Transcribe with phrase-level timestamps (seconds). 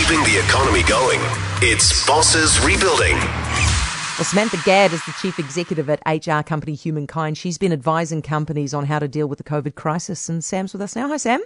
[0.00, 1.20] keeping the economy going.
[1.60, 3.16] It's Bosses Rebuilding.
[3.16, 7.36] Well, Samantha Gadd is the chief executive at HR company Humankind.
[7.36, 10.26] She's been advising companies on how to deal with the COVID crisis.
[10.30, 11.08] And Sam's with us now.
[11.08, 11.42] Hi, Sam.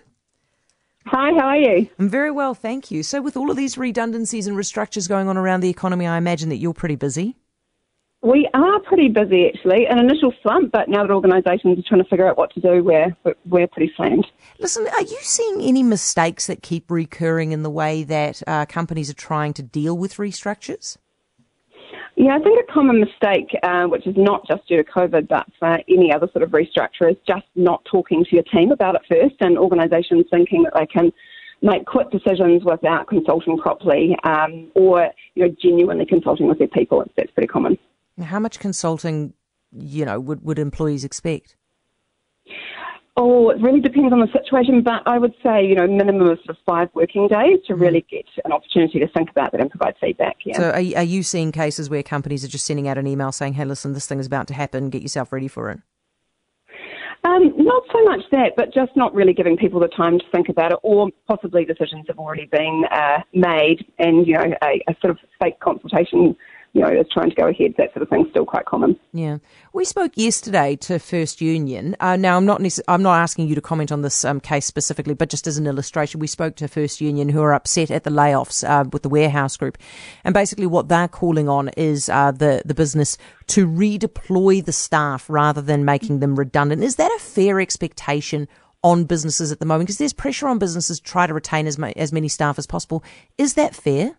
[1.06, 1.88] Hi, how are you?
[1.98, 3.02] I'm very well, thank you.
[3.02, 6.48] So, with all of these redundancies and restructures going on around the economy, I imagine
[6.50, 7.36] that you're pretty busy.
[8.24, 9.86] We are pretty busy actually.
[9.86, 12.82] An initial slump, but now that organisations are trying to figure out what to do,
[12.82, 13.14] we're
[13.44, 14.26] we're pretty slammed.
[14.58, 19.10] Listen, are you seeing any mistakes that keep recurring in the way that uh, companies
[19.10, 20.96] are trying to deal with restructures?
[22.16, 25.46] Yeah, I think a common mistake, uh, which is not just due to COVID, but
[25.58, 29.02] for any other sort of restructure, is just not talking to your team about it
[29.06, 31.12] first, and organisations thinking that they can
[31.60, 37.04] make quick decisions without consulting properly, um, or you know, genuinely consulting with their people.
[37.18, 37.76] That's pretty common.
[38.22, 39.34] How much consulting,
[39.72, 41.56] you know, would, would employees expect?
[43.16, 46.38] Oh, it really depends on the situation, but I would say, you know, minimum of
[46.38, 48.08] sort of five working days to really mm.
[48.08, 50.36] get an opportunity to think about that and provide feedback.
[50.44, 50.56] Yeah.
[50.56, 53.52] So, are, are you seeing cases where companies are just sending out an email saying,
[53.52, 54.90] "Hey, listen, this thing is about to happen.
[54.90, 55.78] Get yourself ready for it."
[57.24, 60.48] Um, not so much that, but just not really giving people the time to think
[60.48, 64.96] about it, or possibly decisions have already been uh, made, and you know, a, a
[65.00, 66.36] sort of fake consultation
[66.74, 68.98] you know, is trying to go ahead, that sort of thing, still quite common.
[69.12, 69.38] Yeah,
[69.72, 71.94] we spoke yesterday to First Union.
[72.00, 74.66] Uh, now, I'm not necess- I'm not asking you to comment on this um, case
[74.66, 78.02] specifically, but just as an illustration, we spoke to First Union who are upset at
[78.02, 79.78] the layoffs uh, with the warehouse group,
[80.24, 83.16] and basically what they're calling on is uh, the the business
[83.46, 86.82] to redeploy the staff rather than making them redundant.
[86.82, 88.48] Is that a fair expectation?
[88.82, 91.78] On businesses at the moment, because there's pressure on businesses to try to retain as,
[91.78, 93.02] ma- as many staff as possible.
[93.38, 94.18] Is that fair?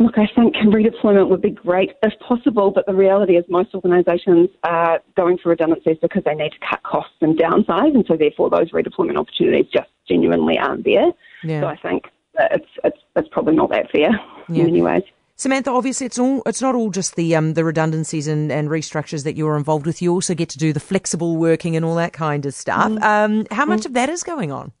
[0.00, 4.48] Look, I think redeployment would be great if possible, but the reality is most organisations
[4.64, 8.48] are going for redundancies because they need to cut costs and downsize, and so therefore
[8.48, 11.12] those redeployment opportunities just genuinely aren't there.
[11.44, 11.60] Yeah.
[11.60, 12.04] So I think
[12.38, 14.10] it's it's it's probably not that fair
[14.48, 14.62] yeah.
[14.62, 15.02] in many ways.
[15.36, 19.24] Samantha, obviously, it's all it's not all just the um, the redundancies and, and restructures
[19.24, 20.00] that you're involved with.
[20.00, 22.90] You also get to do the flexible working and all that kind of stuff.
[22.90, 23.02] Mm.
[23.02, 23.86] Um, how much mm.
[23.86, 24.72] of that is going on?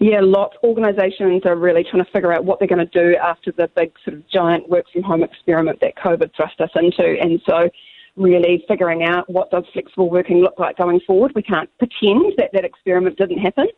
[0.00, 0.56] Yeah, lots.
[0.62, 3.92] Organisations are really trying to figure out what they're going to do after the big
[4.04, 7.16] sort of giant work from home experiment that COVID thrust us into.
[7.20, 7.68] And so,
[8.16, 11.32] really figuring out what does flexible working look like going forward.
[11.34, 13.68] We can't pretend that that experiment didn't happen.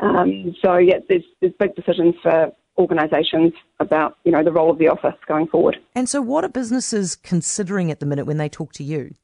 [0.00, 4.78] Um, so, yeah, there's, there's big decisions for organisations about you know the role of
[4.78, 5.76] the office going forward.
[5.94, 9.14] And so, what are businesses considering at the minute when they talk to you?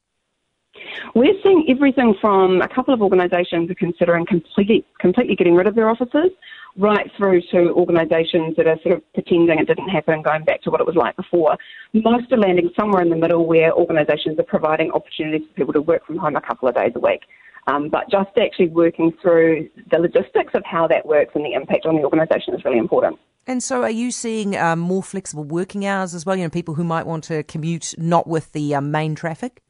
[1.14, 5.74] We're seeing everything from a couple of organisations are considering completely, completely getting rid of
[5.74, 6.30] their offices,
[6.76, 10.70] right through to organisations that are sort of pretending it didn't happen, going back to
[10.70, 11.56] what it was like before.
[11.92, 15.82] Most are landing somewhere in the middle where organisations are providing opportunities for people to
[15.82, 17.22] work from home a couple of days a week.
[17.66, 21.86] Um, but just actually working through the logistics of how that works and the impact
[21.86, 23.18] on the organisation is really important.
[23.46, 26.36] And so, are you seeing um, more flexible working hours as well?
[26.36, 29.60] You know, people who might want to commute not with the um, main traffic.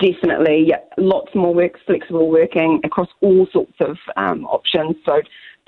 [0.00, 0.80] Definitely, yeah.
[0.98, 4.96] Lots more work, flexible working across all sorts of um, options.
[5.04, 5.20] So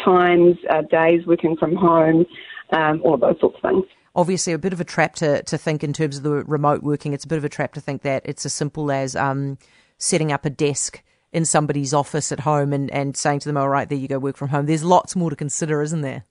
[0.04, 2.26] times, uh, days working from home,
[2.72, 3.84] um, all of those sorts of things.
[4.16, 7.12] Obviously, a bit of a trap to, to think in terms of the remote working.
[7.12, 9.58] It's a bit of a trap to think that it's as simple as um,
[9.98, 11.02] setting up a desk
[11.32, 14.18] in somebody's office at home and, and saying to them, all right, there you go,
[14.18, 14.66] work from home.
[14.66, 16.24] There's lots more to consider, isn't there?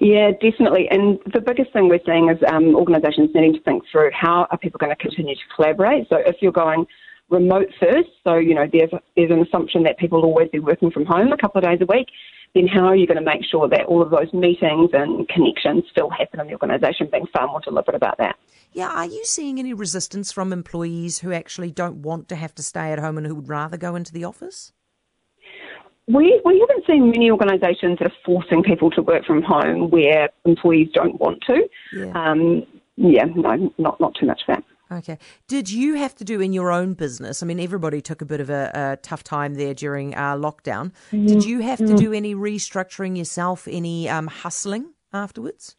[0.00, 0.88] Yeah, definitely.
[0.90, 4.58] And the biggest thing we're seeing is um, organisations needing to think through how are
[4.58, 6.08] people going to continue to collaborate.
[6.08, 6.86] So if you're going
[7.30, 10.90] remote first, so you know there's there's an assumption that people will always be working
[10.90, 12.08] from home a couple of days a week.
[12.54, 15.84] Then how are you going to make sure that all of those meetings and connections
[15.90, 17.08] still happen in the organisation?
[17.10, 18.36] Being far more deliberate about that.
[18.72, 22.62] Yeah, are you seeing any resistance from employees who actually don't want to have to
[22.62, 24.72] stay at home and who would rather go into the office?
[26.08, 30.28] We, we haven't seen many organisations that are forcing people to work from home where
[30.44, 31.68] employees don't want to.
[31.92, 32.64] Yeah, um,
[32.96, 34.64] yeah no, not, not too much of that.
[34.90, 35.18] Okay.
[35.48, 37.42] Did you have to do in your own business?
[37.42, 40.92] I mean, everybody took a bit of a, a tough time there during uh, lockdown.
[41.10, 41.26] Mm-hmm.
[41.26, 41.96] Did you have to mm-hmm.
[41.96, 45.74] do any restructuring yourself, any um, hustling afterwards?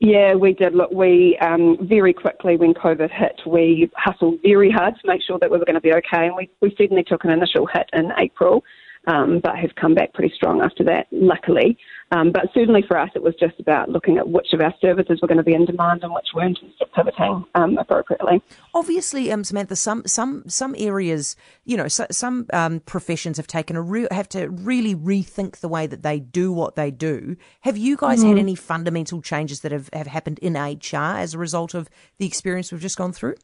[0.00, 0.74] Yeah, we did.
[0.74, 5.38] Look, we um, very quickly when COVID hit, we hustled very hard to make sure
[5.40, 7.90] that we were going to be okay, and we, we certainly took an initial hit
[7.92, 8.62] in April
[9.06, 11.78] um, but have come back pretty strong after that, luckily.
[12.10, 15.18] Um, but certainly for us, it was just about looking at which of our services
[15.20, 18.42] were going to be in demand and which weren't, and pivoting um, appropriately.
[18.74, 23.76] Obviously, um, Samantha, some some some areas, you know, so, some um, professions have taken
[23.76, 27.36] a real have to really rethink the way that they do what they do.
[27.60, 28.28] Have you guys mm.
[28.28, 32.26] had any fundamental changes that have, have happened in HR as a result of the
[32.26, 33.34] experience we've just gone through?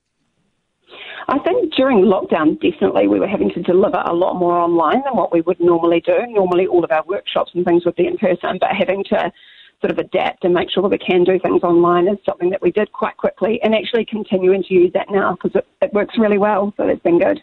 [1.28, 5.16] I think during lockdown, definitely we were having to deliver a lot more online than
[5.16, 6.26] what we would normally do.
[6.28, 9.32] Normally, all of our workshops and things would be in person, but having to
[9.80, 12.62] sort of adapt and make sure that we can do things online is something that
[12.62, 16.16] we did quite quickly and actually continuing to use that now because it, it works
[16.18, 16.72] really well.
[16.76, 17.40] So that's been good.